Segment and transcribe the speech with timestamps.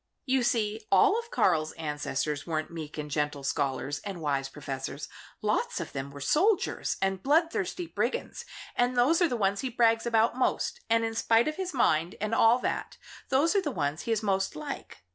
[0.25, 5.07] You see, all of Karl's ancestors weren't meek and gentle scholars and wise professors.
[5.43, 8.43] Lots of them were soldiers and bloodthirsty brigands,
[8.75, 12.15] and those are the ones he brags about most and in spite of his mind,
[12.19, 12.97] and all that,
[13.29, 15.03] those are the ones he is most like.